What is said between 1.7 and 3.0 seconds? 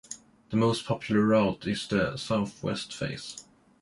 the southwest